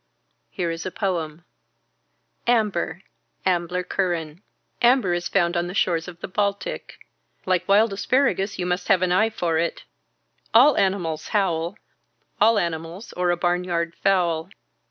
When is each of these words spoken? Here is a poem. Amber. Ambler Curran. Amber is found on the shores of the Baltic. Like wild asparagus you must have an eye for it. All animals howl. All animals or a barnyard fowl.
Here 0.49 0.71
is 0.71 0.83
a 0.83 0.89
poem. 0.89 1.45
Amber. 2.47 3.03
Ambler 3.45 3.83
Curran. 3.83 4.41
Amber 4.81 5.13
is 5.13 5.27
found 5.27 5.55
on 5.55 5.67
the 5.67 5.75
shores 5.75 6.07
of 6.07 6.21
the 6.21 6.27
Baltic. 6.27 7.05
Like 7.45 7.67
wild 7.67 7.93
asparagus 7.93 8.57
you 8.57 8.65
must 8.65 8.87
have 8.87 9.03
an 9.03 9.11
eye 9.11 9.29
for 9.29 9.59
it. 9.59 9.83
All 10.55 10.75
animals 10.75 11.27
howl. 11.27 11.77
All 12.39 12.57
animals 12.57 13.13
or 13.13 13.29
a 13.29 13.37
barnyard 13.37 13.93
fowl. 13.93 14.49